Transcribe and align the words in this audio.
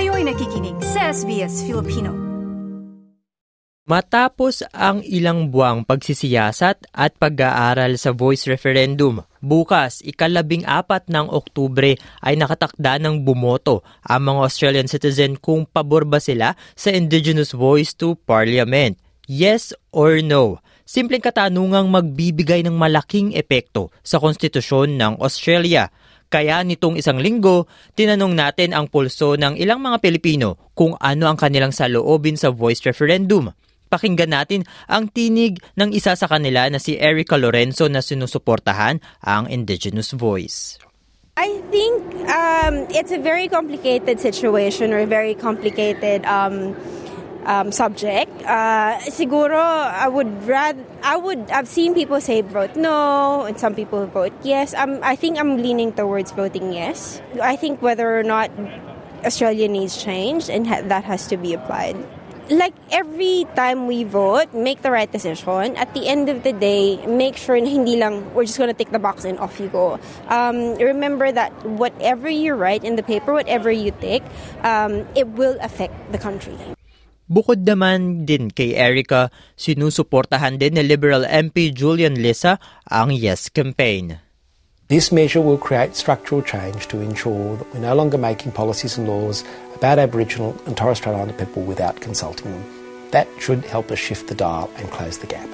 Kayo'y 0.00 0.24
nakikinig 0.24 0.80
sa 0.80 1.12
SBS 1.12 1.60
Filipino. 1.68 2.08
Matapos 3.84 4.64
ang 4.72 5.04
ilang 5.04 5.52
buwang 5.52 5.84
pagsisiyasat 5.84 6.88
at 6.88 7.12
pag-aaral 7.20 8.00
sa 8.00 8.16
voice 8.16 8.48
referendum, 8.48 9.20
bukas, 9.44 10.00
ikalabing 10.00 10.64
apat 10.64 11.04
ng 11.12 11.28
Oktubre 11.28 12.00
ay 12.24 12.32
nakatakda 12.32 12.96
ng 12.96 13.28
bumoto 13.28 13.84
ang 14.00 14.32
mga 14.32 14.40
Australian 14.40 14.88
citizen 14.88 15.36
kung 15.36 15.68
pabor 15.68 16.08
ba 16.08 16.16
sila 16.16 16.56
sa 16.72 16.88
Indigenous 16.88 17.52
Voice 17.52 17.92
to 17.92 18.16
Parliament. 18.24 18.96
Yes 19.28 19.76
or 19.92 20.24
no? 20.24 20.64
Simpleng 20.88 21.20
katanungang 21.20 21.92
magbibigay 21.92 22.64
ng 22.64 22.72
malaking 22.72 23.36
epekto 23.36 23.92
sa 24.00 24.16
konstitusyon 24.16 24.96
ng 24.96 25.20
Australia. 25.20 25.92
Kaya 26.30 26.62
nitong 26.62 26.94
isang 26.94 27.18
linggo, 27.18 27.66
tinanong 27.98 28.38
natin 28.38 28.70
ang 28.70 28.86
pulso 28.86 29.34
ng 29.34 29.58
ilang 29.58 29.82
mga 29.82 29.98
Pilipino 29.98 30.70
kung 30.78 30.94
ano 30.94 31.26
ang 31.26 31.34
kanilang 31.34 31.74
saloobin 31.74 32.38
sa 32.38 32.54
voice 32.54 32.86
referendum. 32.86 33.50
Pakinggan 33.90 34.30
natin 34.30 34.62
ang 34.86 35.10
tinig 35.10 35.58
ng 35.74 35.90
isa 35.90 36.14
sa 36.14 36.30
kanila 36.30 36.70
na 36.70 36.78
si 36.78 36.94
Erica 36.94 37.34
Lorenzo 37.34 37.90
na 37.90 37.98
sinusuportahan 37.98 39.02
ang 39.26 39.50
Indigenous 39.50 40.14
Voice. 40.14 40.78
I 41.34 41.58
think 41.74 41.98
um, 42.30 42.86
it's 42.94 43.10
a 43.10 43.18
very 43.18 43.50
complicated 43.50 44.22
situation 44.22 44.94
or 44.94 45.02
very 45.10 45.34
complicated 45.34 46.22
um, 46.30 46.78
um, 47.46 47.72
subject. 47.72 48.30
Uh, 48.42 48.98
siguro, 49.08 49.60
I 49.60 50.08
would 50.08 50.46
rather, 50.46 50.84
I 51.02 51.16
would, 51.16 51.50
I've 51.50 51.68
seen 51.68 51.94
people 51.94 52.20
say 52.20 52.42
vote 52.42 52.76
no, 52.76 53.44
and 53.44 53.58
some 53.58 53.74
people 53.74 54.06
vote 54.06 54.32
yes. 54.42 54.74
Um, 54.74 55.00
I 55.02 55.16
think 55.16 55.38
I'm 55.38 55.56
leaning 55.56 55.92
towards 55.92 56.32
voting 56.32 56.72
yes. 56.72 57.20
I 57.40 57.56
think 57.56 57.82
whether 57.82 58.18
or 58.18 58.22
not 58.22 58.50
Australia 59.24 59.68
needs 59.68 60.02
change, 60.02 60.48
and 60.48 60.66
ha- 60.66 60.82
that 60.82 61.04
has 61.04 61.26
to 61.28 61.36
be 61.36 61.54
applied. 61.54 61.96
Like 62.50 62.74
every 62.90 63.46
time 63.54 63.86
we 63.86 64.02
vote, 64.02 64.52
make 64.52 64.82
the 64.82 64.90
right 64.90 65.10
decision. 65.10 65.76
At 65.76 65.94
the 65.94 66.08
end 66.08 66.28
of 66.28 66.42
the 66.42 66.52
day, 66.52 66.98
make 67.06 67.36
sure 67.36 67.54
hindi 67.54 67.94
lang 67.94 68.34
we're 68.34 68.44
just 68.44 68.58
gonna 68.58 68.74
tick 68.74 68.90
the 68.90 68.98
box 68.98 69.24
and 69.24 69.38
off 69.38 69.60
you 69.60 69.68
go. 69.68 70.00
Um, 70.26 70.74
remember 70.74 71.30
that 71.30 71.52
whatever 71.64 72.28
you 72.28 72.54
write 72.54 72.82
in 72.82 72.96
the 72.96 73.04
paper, 73.04 73.32
whatever 73.32 73.70
you 73.70 73.92
tick, 74.02 74.24
um, 74.64 75.06
it 75.14 75.28
will 75.38 75.58
affect 75.62 75.94
the 76.10 76.18
country. 76.18 76.58
Bukod 77.30 77.62
naman 77.62 78.26
din 78.26 78.50
kay 78.50 78.74
Erica, 78.74 79.30
sinusuportahan 79.54 80.58
din 80.58 80.74
ni 80.74 80.82
Liberal 80.82 81.22
MP 81.22 81.70
Julian 81.70 82.18
Lissa 82.18 82.58
ang 82.90 83.14
Yes 83.14 83.46
campaign. 83.46 84.18
This 84.90 85.14
measure 85.14 85.38
will 85.38 85.54
create 85.54 85.94
structural 85.94 86.42
change 86.42 86.90
to 86.90 86.98
ensure 86.98 87.54
that 87.54 87.70
we're 87.70 87.86
no 87.86 87.94
longer 87.94 88.18
making 88.18 88.50
policies 88.50 88.98
and 88.98 89.06
laws 89.06 89.46
about 89.78 90.02
Aboriginal 90.02 90.58
and 90.66 90.74
Torres 90.74 90.98
Strait 90.98 91.14
Islander 91.14 91.38
people 91.38 91.62
without 91.62 92.02
consulting 92.02 92.50
them. 92.50 92.66
That 93.14 93.30
should 93.38 93.62
help 93.62 93.94
us 93.94 94.02
shift 94.02 94.26
the 94.26 94.34
dial 94.34 94.66
and 94.74 94.90
close 94.90 95.22
the 95.22 95.30
gap. 95.30 95.46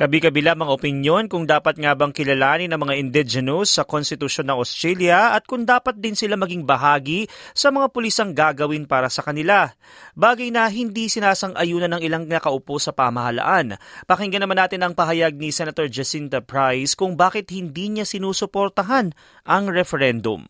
Kabi-kabila 0.00 0.56
mga 0.56 0.72
opinyon 0.80 1.28
kung 1.28 1.44
dapat 1.44 1.76
nga 1.76 1.92
bang 1.92 2.08
kilalanin 2.08 2.72
ng 2.72 2.80
mga 2.88 2.94
indigenous 3.04 3.76
sa 3.76 3.84
konstitusyon 3.84 4.48
ng 4.48 4.56
Australia 4.56 5.36
at 5.36 5.44
kung 5.44 5.68
dapat 5.68 6.00
din 6.00 6.16
sila 6.16 6.40
maging 6.40 6.64
bahagi 6.64 7.28
sa 7.52 7.68
mga 7.68 7.92
pulisang 7.92 8.32
gagawin 8.32 8.88
para 8.88 9.12
sa 9.12 9.20
kanila. 9.20 9.68
Bagay 10.16 10.56
na 10.56 10.72
hindi 10.72 11.12
sinasang-ayunan 11.12 12.00
ng 12.00 12.02
ilang 12.08 12.24
nakaupo 12.24 12.80
sa 12.80 12.96
pamahalaan. 12.96 13.76
Pakinggan 14.08 14.48
naman 14.48 14.56
natin 14.56 14.80
ang 14.80 14.96
pahayag 14.96 15.36
ni 15.36 15.52
Senator 15.52 15.84
Jacinta 15.84 16.40
Price 16.40 16.96
kung 16.96 17.12
bakit 17.12 17.52
hindi 17.52 17.92
niya 17.92 18.08
sinusuportahan 18.08 19.12
ang 19.44 19.64
referendum. 19.68 20.48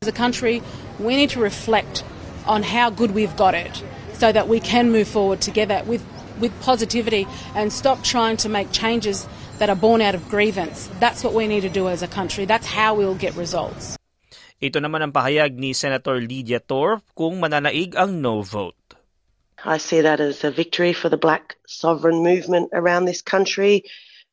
As 0.00 0.08
a 0.08 0.16
country, 0.16 0.64
we 0.96 1.12
need 1.12 1.28
to 1.36 1.44
reflect 1.44 2.08
on 2.48 2.64
how 2.64 2.88
good 2.88 3.12
we've 3.12 3.36
got 3.36 3.52
it 3.52 3.84
so 4.16 4.32
that 4.32 4.48
we 4.48 4.64
can 4.64 4.88
move 4.88 5.12
forward 5.12 5.44
together 5.44 5.84
with 5.84 6.00
with 6.40 6.54
positivity 6.60 7.26
and 7.54 7.72
stop 7.72 8.02
trying 8.02 8.36
to 8.38 8.48
make 8.48 8.72
changes 8.72 9.26
that 9.58 9.68
are 9.68 9.76
born 9.76 10.00
out 10.00 10.14
of 10.14 10.28
grievance. 10.28 10.88
That's 11.00 11.22
what 11.22 11.34
we 11.34 11.46
need 11.46 11.62
to 11.62 11.68
do 11.68 11.88
as 11.88 12.02
a 12.02 12.08
country. 12.08 12.44
That's 12.44 12.66
how 12.66 12.94
we'll 12.94 13.18
get 13.18 13.34
results. 13.36 13.98
Ito 14.58 14.82
naman 14.82 15.06
ang 15.06 15.14
pahayag 15.14 15.54
ni 15.54 15.70
Senator 15.70 16.18
Lydia 16.18 16.58
Thorpe 16.58 17.06
kung 17.14 17.38
mananaig 17.38 17.94
ang 17.94 18.18
no 18.18 18.42
vote. 18.42 18.74
I 19.62 19.78
see 19.78 20.02
that 20.02 20.18
as 20.18 20.42
a 20.42 20.50
victory 20.50 20.92
for 20.92 21.08
the 21.08 21.18
black 21.18 21.58
sovereign 21.66 22.22
movement 22.22 22.70
around 22.74 23.06
this 23.06 23.22
country 23.22 23.86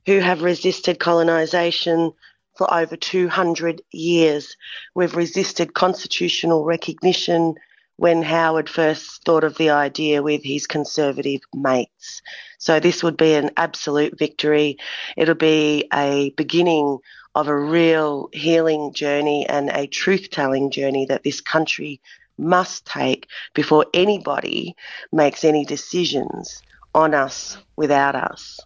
who 0.06 0.18
have 0.20 0.42
resisted 0.42 1.00
colonisation 1.00 2.14
for 2.58 2.72
over 2.74 2.96
200 2.96 3.82
years. 3.92 4.58
We've 4.94 5.16
resisted 5.16 5.74
constitutional 5.74 6.64
recognition 6.64 7.56
when 7.98 8.22
Howard 8.22 8.70
first 8.70 9.24
thought 9.24 9.44
of 9.44 9.58
the 9.58 9.70
idea 9.70 10.22
with 10.22 10.44
his 10.44 10.68
conservative 10.68 11.42
mates. 11.54 12.22
So 12.58 12.80
this 12.80 13.04
would 13.04 13.18
be 13.18 13.34
an 13.34 13.52
absolute 13.58 14.18
victory. 14.18 14.78
It'll 15.16 15.36
be 15.36 15.88
a 15.94 16.32
beginning 16.32 17.00
of 17.36 17.48
a 17.48 17.58
real 17.58 18.30
healing 18.34 18.94
journey 18.94 19.46
and 19.48 19.70
a 19.70 19.88
truth 19.88 20.30
telling 20.32 20.72
journey 20.72 21.06
that 21.06 21.24
this 21.24 21.42
country 21.42 22.02
must 22.38 22.86
take 22.86 23.28
before 23.54 23.86
anybody 23.94 24.76
makes 25.12 25.44
any 25.44 25.66
decisions 25.66 26.62
on 26.94 27.14
us 27.14 27.58
without 27.76 28.16
us. 28.16 28.60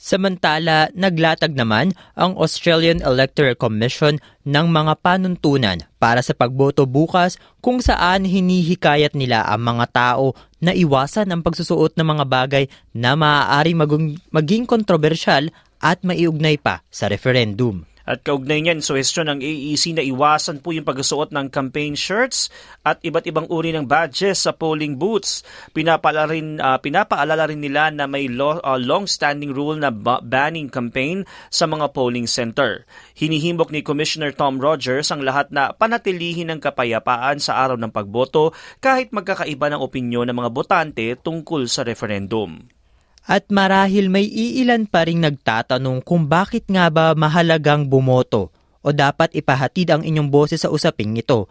Samantala, 0.00 0.88
naglatag 0.96 1.52
naman 1.52 1.92
ang 2.16 2.32
Australian 2.40 3.04
Electoral 3.04 3.52
Commission 3.52 4.16
ng 4.48 4.66
mga 4.72 4.96
panuntunan 5.04 5.76
para 6.00 6.24
sa 6.24 6.32
pagboto 6.32 6.88
bukas 6.88 7.36
kung 7.60 7.84
saan 7.84 8.24
hinihikayat 8.24 9.12
nila 9.12 9.44
ang 9.44 9.60
mga 9.60 9.92
tao 9.92 10.32
na 10.56 10.72
iwasan 10.72 11.28
ang 11.28 11.44
pagsusuot 11.44 12.00
ng 12.00 12.08
mga 12.16 12.24
bagay 12.32 12.64
na 12.96 13.12
maaari 13.12 13.76
maging, 13.76 14.16
maging 14.32 14.64
kontrobersyal 14.64 15.52
at 15.84 16.00
maiugnay 16.00 16.56
pa 16.56 16.80
sa 16.88 17.04
referendum. 17.12 17.84
At 18.10 18.26
kaugnay 18.26 18.66
niyan, 18.66 18.82
suhestyon 18.82 19.30
ng 19.30 19.38
AEC 19.38 19.94
na 19.94 20.02
iwasan 20.02 20.58
po 20.58 20.74
yung 20.74 20.82
pagsusuot 20.82 21.30
ng 21.30 21.46
campaign 21.46 21.94
shirts 21.94 22.50
at 22.82 22.98
iba't 23.06 23.22
ibang 23.30 23.46
uri 23.46 23.70
ng 23.70 23.86
badges 23.86 24.42
sa 24.42 24.50
polling 24.50 24.98
booths. 24.98 25.46
Pinapaalala 25.70 26.34
rin, 26.34 26.58
uh, 26.58 26.74
pinapaalala 26.82 27.46
rin 27.46 27.62
nila 27.62 27.94
na 27.94 28.10
may 28.10 28.26
law, 28.26 28.58
uh, 28.66 28.74
long-standing 28.74 29.54
rule 29.54 29.78
na 29.78 29.94
ba- 29.94 30.18
banning 30.18 30.66
campaign 30.66 31.22
sa 31.54 31.70
mga 31.70 31.94
polling 31.94 32.26
center. 32.26 32.82
Hinihimbok 33.14 33.70
ni 33.70 33.86
Commissioner 33.86 34.34
Tom 34.34 34.58
Rogers 34.58 35.06
ang 35.14 35.22
lahat 35.22 35.54
na 35.54 35.70
panatilihin 35.70 36.50
ng 36.50 36.58
kapayapaan 36.58 37.38
sa 37.38 37.62
araw 37.62 37.78
ng 37.78 37.94
pagboto 37.94 38.50
kahit 38.82 39.14
magkakaiba 39.14 39.70
ng 39.70 39.78
opinyon 39.78 40.26
ng 40.26 40.34
mga 40.34 40.50
botante 40.50 41.06
tungkol 41.14 41.70
sa 41.70 41.86
referendum. 41.86 42.79
At 43.28 43.52
marahil 43.52 44.08
may 44.08 44.24
iilan 44.24 44.88
pa 44.88 45.04
ring 45.04 45.20
nagtatanong 45.20 46.00
kung 46.00 46.24
bakit 46.26 46.64
nga 46.72 46.88
ba 46.88 47.12
mahalagang 47.12 47.86
bumoto 47.86 48.48
o 48.80 48.88
dapat 48.90 49.36
ipahatid 49.36 49.92
ang 49.92 50.02
inyong 50.02 50.32
boses 50.32 50.64
sa 50.64 50.72
usaping 50.72 51.16
ito. 51.20 51.46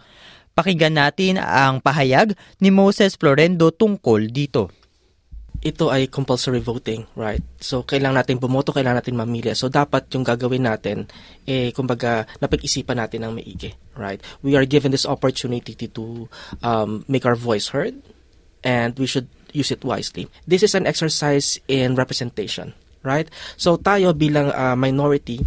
Pakinggan 0.57 0.97
natin 0.97 1.37
ang 1.37 1.79
pahayag 1.79 2.33
ni 2.59 2.73
Moses 2.73 3.15
Florendo 3.15 3.69
tungkol 3.69 4.27
dito. 4.33 4.73
Ito 5.59 5.91
ay 5.91 6.07
compulsory 6.07 6.63
voting, 6.63 7.03
right? 7.19 7.43
So, 7.59 7.83
kailangan 7.83 8.23
natin 8.23 8.39
bumoto, 8.39 8.71
kailangan 8.71 9.03
natin 9.03 9.19
mamili. 9.19 9.51
So, 9.59 9.67
dapat 9.67 10.07
yung 10.15 10.23
gagawin 10.23 10.63
natin, 10.63 11.03
eh, 11.43 11.75
kumbaga, 11.75 12.23
napag-isipan 12.39 12.95
natin 12.95 13.27
ng 13.27 13.35
maigi, 13.35 13.75
right? 13.99 14.23
We 14.39 14.55
are 14.55 14.63
given 14.63 14.95
this 14.95 15.03
opportunity 15.03 15.75
to 15.75 16.31
um, 16.63 17.03
make 17.11 17.27
our 17.27 17.35
voice 17.35 17.75
heard, 17.75 17.99
and 18.63 18.95
we 18.95 19.03
should 19.03 19.27
use 19.55 19.71
it 19.71 19.83
wisely. 19.83 20.27
This 20.47 20.63
is 20.63 20.75
an 20.75 20.87
exercise 20.87 21.59
in 21.67 21.95
representation, 21.95 22.73
right? 23.03 23.29
So 23.57 23.77
tayo 23.77 24.17
bilang 24.17 24.51
uh, 24.51 24.75
minority, 24.75 25.45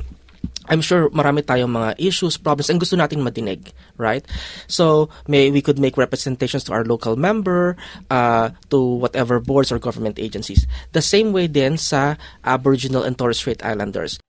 I'm 0.70 0.80
sure 0.80 1.10
marami 1.10 1.42
tayong 1.42 1.74
mga 1.74 1.98
issues, 1.98 2.38
problems, 2.38 2.70
and 2.70 2.78
gusto 2.78 2.94
natin 2.94 3.26
madinig, 3.26 3.74
right? 3.98 4.22
So, 4.70 5.10
may 5.26 5.50
we 5.50 5.58
could 5.58 5.82
make 5.82 5.98
representations 5.98 6.62
to 6.64 6.72
our 6.72 6.86
local 6.86 7.18
member, 7.18 7.75
uh, 8.10 8.54
to 8.70 8.78
whatever 8.78 9.43
boards 9.43 9.75
or 9.75 9.82
government 9.82 10.22
agencies. 10.22 10.70
The 10.94 11.02
same 11.02 11.34
way 11.34 11.50
din 11.50 11.78
sa 11.78 12.14
Aboriginal 12.46 13.02
and 13.02 13.19
Torres 13.19 13.43
Strait 13.43 13.58
Islanders. 13.66 14.22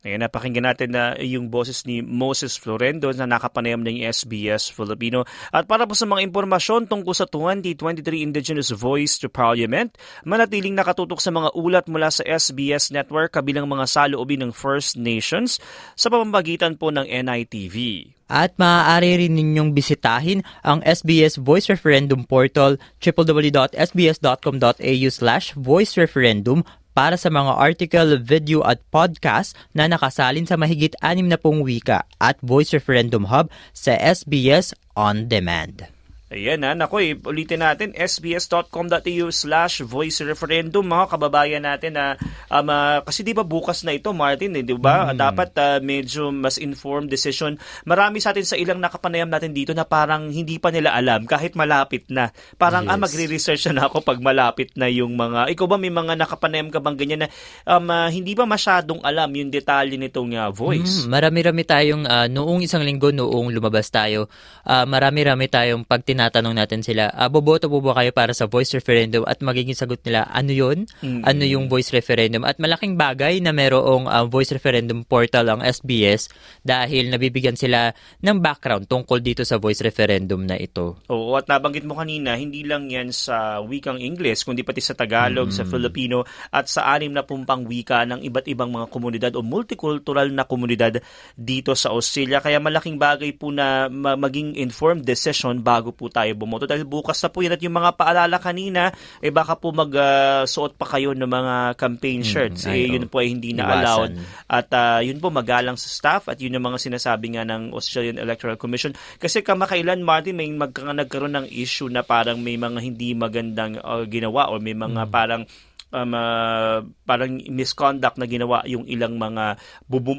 Ayan, 0.00 0.24
napakinggan 0.24 0.64
natin 0.64 0.96
na 0.96 1.12
yung 1.20 1.52
boses 1.52 1.84
ni 1.84 2.00
Moses 2.00 2.56
Florendo 2.56 3.12
na 3.12 3.28
nakapanayam 3.28 3.84
ng 3.84 4.00
SBS 4.00 4.72
Filipino. 4.72 5.28
At 5.52 5.68
para 5.68 5.84
po 5.84 5.92
sa 5.92 6.08
mga 6.08 6.24
impormasyon 6.24 6.88
tungkol 6.88 7.12
sa 7.12 7.28
2023 7.28 8.24
Indigenous 8.24 8.72
Voice 8.72 9.20
to 9.20 9.28
Parliament, 9.28 10.00
manatiling 10.24 10.72
nakatutok 10.72 11.20
sa 11.20 11.28
mga 11.28 11.52
ulat 11.52 11.84
mula 11.84 12.08
sa 12.08 12.24
SBS 12.24 12.88
Network 12.88 13.36
kabilang 13.36 13.68
mga 13.68 13.84
saloobin 13.84 14.40
ng 14.40 14.56
First 14.56 14.96
Nations 14.96 15.60
sa 15.92 16.08
pamamagitan 16.08 16.80
po 16.80 16.88
ng 16.88 17.04
NITV. 17.04 18.08
At 18.30 18.54
maaari 18.56 19.26
rin 19.26 19.34
ninyong 19.34 19.74
bisitahin 19.74 20.46
ang 20.62 20.78
SBS 20.86 21.34
Voice 21.34 21.66
Referendum 21.66 22.22
portal 22.24 22.78
www.sbs.com.au 23.02 25.08
slash 25.10 25.50
voice 25.58 25.98
referendum 25.98 26.62
para 26.96 27.14
sa 27.14 27.30
mga 27.30 27.54
article, 27.54 28.18
video 28.18 28.64
at 28.66 28.82
podcast 28.90 29.54
na 29.76 29.86
nakasalin 29.86 30.48
sa 30.48 30.58
mahigit 30.58 30.96
anim 31.04 31.30
na 31.30 31.38
pong 31.38 31.62
wika 31.62 32.02
at 32.18 32.36
Voice 32.42 32.74
Referendum 32.74 33.30
Hub 33.30 33.52
sa 33.70 33.94
SBS 33.94 34.74
On 34.98 35.30
Demand. 35.30 35.99
Ayan 36.30 36.62
na, 36.62 36.78
nako 36.78 37.02
eh, 37.02 37.18
ulitin 37.26 37.58
natin, 37.58 37.90
sbs.com.au 37.90 39.26
slash 39.34 39.82
voice 39.82 40.22
referendum, 40.22 40.86
mga 40.86 41.10
kababayan 41.10 41.66
natin 41.66 41.98
na, 41.98 42.14
um, 42.46 42.70
uh, 42.70 43.02
kasi 43.02 43.26
di 43.26 43.34
ba 43.34 43.42
bukas 43.42 43.82
na 43.82 43.98
ito, 43.98 44.14
Martin, 44.14 44.54
eh, 44.54 44.62
di 44.62 44.70
ba? 44.78 45.10
Mm. 45.10 45.18
Dapat 45.18 45.50
uh, 45.58 45.78
medyo 45.82 46.30
mas 46.30 46.62
informed 46.62 47.10
decision. 47.10 47.58
Marami 47.82 48.22
sa 48.22 48.30
atin 48.30 48.46
sa 48.46 48.54
ilang 48.54 48.78
nakapanayam 48.78 49.26
natin 49.26 49.50
dito 49.50 49.74
na 49.74 49.82
parang 49.82 50.30
hindi 50.30 50.62
pa 50.62 50.70
nila 50.70 50.94
alam, 50.94 51.26
kahit 51.26 51.58
malapit 51.58 52.06
na. 52.06 52.30
Parang, 52.54 52.86
ah, 52.86 52.94
yes. 52.94 53.02
ah, 53.02 53.02
magre-research 53.02 53.64
na 53.74 53.90
ako 53.90 54.06
pag 54.06 54.22
malapit 54.22 54.70
na 54.78 54.86
yung 54.86 55.18
mga, 55.18 55.50
ikaw 55.50 55.66
ba 55.66 55.82
may 55.82 55.90
mga 55.90 56.14
nakapanayam 56.14 56.70
ka 56.70 56.78
bang 56.78 56.94
ganyan 56.94 57.26
na 57.26 57.28
um, 57.66 57.90
uh, 57.90 58.06
hindi 58.06 58.38
ba 58.38 58.46
masyadong 58.46 59.02
alam 59.02 59.34
yung 59.34 59.50
detalye 59.50 59.98
nitong 59.98 60.38
uh, 60.38 60.54
voice? 60.54 61.02
Mm, 61.02 61.10
marami-rami 61.10 61.62
tayong, 61.66 62.06
uh, 62.06 62.30
noong 62.30 62.62
isang 62.62 62.86
linggo, 62.86 63.10
noong 63.10 63.50
lumabas 63.50 63.90
tayo, 63.90 64.30
uh, 64.62 64.86
marami-rami 64.86 65.50
tayong 65.50 65.82
pag 65.82 66.06
tinatanong 66.20 66.52
natin 66.52 66.84
sila, 66.84 67.08
ah, 67.16 67.32
boboto 67.32 67.72
po 67.72 67.80
ba 67.80 67.96
kayo 67.96 68.12
para 68.12 68.36
sa 68.36 68.44
voice 68.44 68.76
referendum 68.76 69.24
at 69.24 69.40
magiging 69.40 69.72
sagot 69.72 70.04
nila, 70.04 70.28
ano 70.28 70.52
yun? 70.52 70.84
Mm-hmm. 71.00 71.24
Ano 71.24 71.42
yung 71.48 71.64
voice 71.72 71.88
referendum? 71.96 72.44
At 72.44 72.60
malaking 72.60 73.00
bagay 73.00 73.40
na 73.40 73.56
merong 73.56 74.04
uh, 74.04 74.28
voice 74.28 74.52
referendum 74.52 75.00
portal 75.08 75.48
ang 75.48 75.64
SBS 75.64 76.28
dahil 76.60 77.08
nabibigyan 77.08 77.56
sila 77.56 77.88
ng 78.20 78.36
background 78.36 78.84
tungkol 78.84 79.24
dito 79.24 79.48
sa 79.48 79.56
voice 79.56 79.80
referendum 79.80 80.44
na 80.44 80.60
ito. 80.60 81.00
Oo, 81.08 81.40
at 81.40 81.48
nabanggit 81.48 81.88
mo 81.88 81.96
kanina, 81.96 82.36
hindi 82.36 82.68
lang 82.68 82.92
yan 82.92 83.16
sa 83.16 83.64
wikang 83.64 84.04
English, 84.04 84.44
kundi 84.44 84.60
pati 84.60 84.84
sa 84.84 84.92
Tagalog, 84.92 85.48
mm-hmm. 85.48 85.64
sa 85.64 85.72
Filipino, 85.72 86.28
at 86.52 86.68
sa 86.68 86.92
anim 86.92 87.16
na 87.16 87.24
pumpang 87.24 87.64
wika 87.64 88.04
ng 88.04 88.20
iba't 88.28 88.44
ibang 88.52 88.68
mga 88.68 88.92
komunidad 88.92 89.32
o 89.32 89.40
multicultural 89.40 90.28
na 90.28 90.44
komunidad 90.44 91.00
dito 91.32 91.72
sa 91.72 91.96
Australia. 91.96 92.44
Kaya 92.44 92.60
malaking 92.60 93.00
bagay 93.00 93.32
po 93.32 93.48
na 93.48 93.88
maging 94.20 94.60
informed 94.60 95.08
decision 95.08 95.64
bago 95.64 95.96
po 95.96 96.09
tayo 96.10 96.34
bumoto. 96.36 96.68
Dahil 96.68 96.84
bukas 96.84 97.16
na 97.22 97.28
po 97.30 97.40
yan 97.40 97.54
at 97.56 97.62
yung 97.62 97.74
mga 97.74 97.94
paalala 97.96 98.36
kanina 98.36 98.90
eh 99.22 99.32
baka 99.32 99.56
po 99.56 99.70
magsuot 99.70 100.72
uh, 100.74 100.78
pa 100.78 100.86
kayo 100.98 101.14
ng 101.16 101.26
mga 101.26 101.54
campaign 101.78 102.20
hmm, 102.20 102.28
shirts. 102.28 102.66
mm, 102.66 102.74
eh 102.74 102.86
yun 102.90 103.06
po 103.06 103.22
ay 103.22 103.32
hindi 103.32 103.54
na 103.54 103.70
allowed. 103.70 104.12
At 104.50 104.68
uh, 104.74 105.00
yun 105.00 105.22
po 105.22 105.30
magalang 105.30 105.78
sa 105.78 105.88
staff 105.88 106.22
at 106.28 106.36
yun 106.42 106.58
yung 106.58 106.66
mga 106.66 106.78
sinasabi 106.82 107.38
nga 107.38 107.46
ng 107.46 107.72
Australian 107.72 108.18
Electoral 108.18 108.58
Commission. 108.58 108.92
Kasi 109.16 109.40
kamakailan 109.40 110.02
Martin 110.02 110.36
may 110.36 110.50
magka, 110.50 110.84
nagkaroon 110.90 111.38
ng 111.40 111.46
issue 111.48 111.88
na 111.88 112.02
parang 112.02 112.42
may 112.42 112.58
mga 112.58 112.78
hindi 112.82 113.14
magandang 113.14 113.78
uh, 113.80 114.04
ginawa 114.04 114.50
or 114.50 114.58
may 114.58 114.74
mga 114.74 115.06
mm. 115.06 115.12
parang 115.12 115.46
um, 115.90 116.12
uh, 116.14 116.82
parang 117.04 117.42
misconduct 117.50 118.16
na 118.16 118.26
ginawa 118.26 118.62
yung 118.66 118.86
ilang 118.86 119.18
mga 119.18 119.58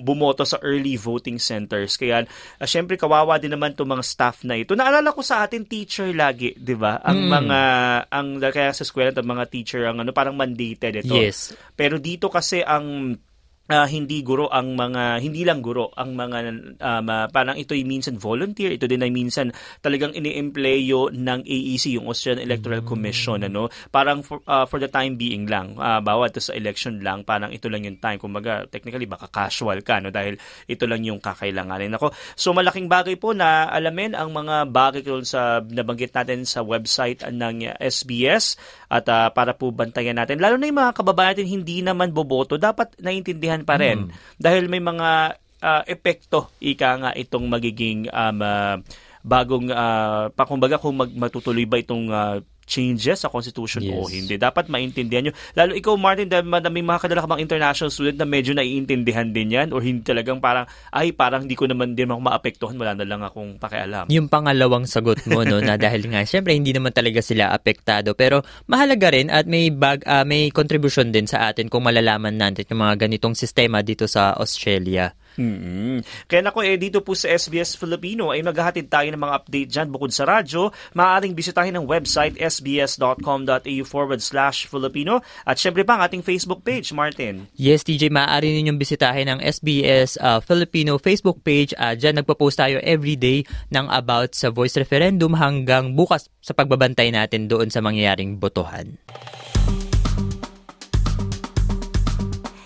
bumoto 0.06 0.44
sa 0.44 0.60
early 0.62 0.96
voting 1.00 1.40
centers. 1.40 1.96
Kaya 1.96 2.28
uh, 2.28 2.68
syempre 2.68 3.00
kawawa 3.00 3.40
din 3.40 3.56
naman 3.56 3.74
'tong 3.74 3.90
mga 3.90 4.06
staff 4.06 4.44
na 4.44 4.60
ito. 4.60 4.76
Naalala 4.76 5.16
ko 5.16 5.24
sa 5.24 5.44
atin 5.44 5.66
teacher 5.66 6.12
lagi, 6.12 6.54
'di 6.56 6.76
ba? 6.76 7.00
Ang 7.02 7.28
mm. 7.28 7.30
mga 7.32 7.60
ang 8.12 8.28
kaya 8.40 8.72
sa 8.76 8.84
eskwela 8.84 9.16
mga 9.16 9.46
teacher 9.48 9.88
ang 9.88 10.04
ano 10.04 10.12
parang 10.12 10.36
mandated 10.36 11.04
ito. 11.04 11.16
Yes. 11.16 11.56
Pero 11.74 11.98
dito 11.98 12.28
kasi 12.28 12.62
ang 12.62 13.16
uh, 13.68 13.84
hindi 13.84 14.24
guro 14.24 14.48
ang 14.48 14.80
mga 14.80 15.20
hindi 15.20 15.44
lang 15.44 15.60
guro 15.60 15.92
ang 16.00 16.16
mga 16.16 16.38
um, 16.80 17.10
uh, 17.10 17.28
parang 17.28 17.60
ito 17.60 17.76
ay 17.76 17.84
minsan 17.84 18.16
volunteer 18.16 18.72
ito 18.72 18.88
din 18.88 19.04
ay 19.04 19.12
minsan 19.12 19.52
talagang 19.84 20.16
iniempleyo 20.16 21.12
ng 21.12 21.44
AEC 21.44 22.00
yung 22.00 22.08
Australian 22.08 22.48
Electoral 22.48 22.88
Commission 22.88 23.44
ano? 23.44 23.68
Parang 23.92 24.24
for, 24.24 24.40
uh, 24.48 24.64
for 24.64 24.80
the 24.80 24.88
time 24.88 25.20
being 25.20 25.52
lang 25.52 25.76
uh, 25.76 26.00
bawat 26.00 26.40
sa 26.40 26.56
election 26.56 27.04
lang 27.04 27.28
parang 27.28 27.52
ito 27.52 27.68
lang 27.68 27.84
yung 27.84 28.00
time. 28.00 28.16
Kumbaga 28.16 28.64
technically 28.72 29.06
baka 29.06 29.28
casual 29.28 29.84
ka 29.84 30.00
no? 30.00 30.16
Dahil 30.16 30.40
ito 30.72 30.88
lang 30.88 31.04
yung 31.04 31.20
kakailanganin. 31.20 31.92
Ako 32.00 32.16
so 32.40 32.56
malaking 32.56 32.88
bagay 32.88 33.20
po 33.20 33.36
na 33.36 33.68
alamin 33.68 34.16
ang 34.16 34.32
mga 34.32 34.72
bagay 34.72 35.04
sa 35.28 35.60
nabanggit 35.60 36.16
natin 36.16 36.48
sa 36.48 36.64
website 36.64 37.28
ng 37.28 37.76
SBS 37.76 38.56
at 38.88 39.04
uh, 39.12 39.28
para 39.36 39.52
po 39.52 39.74
bantayan 39.76 40.16
natin. 40.16 40.40
Lalo 40.40 40.56
na 40.56 40.68
yung 40.72 40.80
mga 40.80 40.96
kababayan 40.96 41.42
natin 41.42 41.48
hindi 41.50 41.82
naman 41.82 42.14
boboto. 42.14 42.62
Dapat 42.62 43.02
naiintindihan 43.02 43.61
yan 43.62 43.70
pa 43.70 43.78
rin. 43.78 44.10
Mm. 44.10 44.12
Dahil 44.42 44.66
may 44.68 44.82
mga 44.82 45.38
uh, 45.62 45.82
epekto, 45.86 46.50
ika 46.58 46.98
nga 46.98 47.12
itong 47.14 47.46
magiging 47.46 48.10
um, 48.10 48.40
uh, 48.42 48.76
bagong, 49.22 49.70
uh, 49.70 50.34
pakumbaga 50.34 50.82
kung 50.82 50.98
mag, 50.98 51.14
matutuloy 51.14 51.70
ba 51.70 51.78
itong 51.78 52.10
uh, 52.10 52.42
changes 52.72 53.20
sa 53.20 53.28
Constitution 53.28 53.84
yes. 53.84 54.00
o 54.00 54.08
hindi. 54.08 54.40
Dapat 54.40 54.72
maintindihan 54.72 55.28
nyo. 55.28 55.34
Lalo 55.60 55.76
ikaw, 55.76 56.00
Martin, 56.00 56.32
dahil 56.32 56.48
madaming 56.48 56.88
mga 56.88 57.04
kadala 57.04 57.20
ka 57.20 57.28
mga 57.28 57.44
international 57.44 57.92
student 57.92 58.24
na 58.24 58.28
medyo 58.28 58.56
naiintindihan 58.56 59.28
din 59.36 59.52
yan 59.52 59.76
or 59.76 59.84
hindi 59.84 60.08
talagang 60.08 60.40
parang, 60.40 60.64
ay, 60.96 61.12
parang 61.12 61.44
hindi 61.44 61.60
ko 61.60 61.68
naman 61.68 62.00
din 62.00 62.08
ako 62.08 62.24
maapektuhan, 62.24 62.80
wala 62.80 62.96
na 62.96 63.04
lang 63.04 63.20
akong 63.20 63.60
pakialam. 63.60 64.08
Yung 64.08 64.32
pangalawang 64.32 64.88
sagot 64.88 65.20
mo, 65.28 65.44
no, 65.44 65.60
na 65.60 65.76
dahil 65.84 66.08
nga, 66.08 66.24
syempre, 66.24 66.56
hindi 66.56 66.72
naman 66.72 66.96
talaga 66.96 67.20
sila 67.20 67.52
apektado. 67.52 68.16
Pero 68.16 68.40
mahalaga 68.72 69.12
rin 69.12 69.28
at 69.28 69.44
may, 69.44 69.68
bag, 69.68 70.08
uh, 70.08 70.24
may 70.24 70.48
contribution 70.56 71.12
din 71.12 71.28
sa 71.28 71.52
atin 71.52 71.68
kung 71.68 71.84
malalaman 71.84 72.40
natin 72.40 72.64
yung 72.72 72.88
mga 72.88 73.04
ganitong 73.04 73.36
sistema 73.36 73.84
dito 73.84 74.08
sa 74.08 74.32
Australia. 74.40 75.12
Mm-hmm. 75.40 76.28
Kaya 76.28 76.42
nako 76.44 76.60
eh 76.66 76.76
dito 76.76 77.00
po 77.00 77.16
sa 77.16 77.32
SBS 77.32 77.80
Filipino 77.80 78.36
ay 78.36 78.44
maghahatid 78.44 78.92
tayo 78.92 79.08
ng 79.12 79.22
mga 79.22 79.34
update 79.38 79.70
dyan 79.70 79.88
bukod 79.92 80.12
sa 80.12 80.28
radyo. 80.28 80.74
Maaaring 80.98 81.36
bisitahin 81.38 81.78
ang 81.78 81.86
website 81.88 82.36
sbs.com.au 82.40 83.84
forward 83.88 84.20
slash 84.20 84.68
Filipino 84.68 85.24
at 85.48 85.56
syempre 85.56 85.88
pa 85.88 86.00
ang 86.00 86.04
ating 86.08 86.24
Facebook 86.26 86.64
page, 86.66 86.92
Martin. 86.92 87.48
Yes, 87.56 87.84
TJ, 87.88 88.12
maaari 88.12 88.52
ninyong 88.52 88.80
bisitahin 88.80 89.28
ang 89.32 89.40
SBS 89.40 90.20
uh, 90.20 90.44
Filipino 90.44 91.00
Facebook 91.00 91.40
page. 91.46 91.72
Uh, 91.78 91.96
dyan 91.96 92.20
nagpo-post 92.20 92.60
tayo 92.60 92.82
everyday 92.84 93.44
ng 93.72 93.86
about 93.92 94.34
sa 94.36 94.52
voice 94.52 94.76
referendum 94.76 95.36
hanggang 95.36 95.96
bukas 95.96 96.28
sa 96.42 96.52
pagbabantay 96.58 97.14
natin 97.14 97.48
doon 97.48 97.70
sa 97.70 97.80
mangyayaring 97.80 98.36
botohan. 98.42 98.98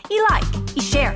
I-like, 0.08 0.52
i-share, 0.80 1.16